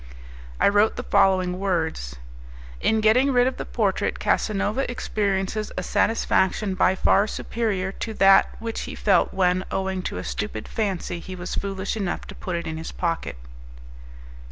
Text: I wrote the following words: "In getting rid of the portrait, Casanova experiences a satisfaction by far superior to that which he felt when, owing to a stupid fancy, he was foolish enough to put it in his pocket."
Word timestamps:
I 0.59 0.67
wrote 0.67 0.95
the 0.95 1.03
following 1.03 1.59
words: 1.59 2.15
"In 2.79 3.01
getting 3.01 3.31
rid 3.31 3.45
of 3.45 3.57
the 3.57 3.65
portrait, 3.67 4.17
Casanova 4.17 4.89
experiences 4.89 5.71
a 5.77 5.83
satisfaction 5.83 6.73
by 6.73 6.95
far 6.95 7.27
superior 7.27 7.91
to 7.91 8.15
that 8.15 8.49
which 8.57 8.81
he 8.89 8.95
felt 8.95 9.31
when, 9.31 9.63
owing 9.69 10.01
to 10.09 10.17
a 10.17 10.23
stupid 10.23 10.67
fancy, 10.67 11.19
he 11.19 11.35
was 11.35 11.53
foolish 11.53 11.95
enough 11.95 12.25
to 12.25 12.33
put 12.33 12.55
it 12.55 12.65
in 12.65 12.77
his 12.77 12.91
pocket." 12.91 13.37